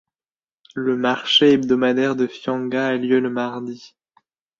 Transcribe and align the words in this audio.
Le 0.73 0.95
marché 0.97 1.51
hebdomadaire 1.51 2.15
de 2.15 2.25
Fianga 2.25 2.87
a 2.87 2.97
lieu 2.97 3.19
le 3.19 3.29
mardi. 3.29 3.95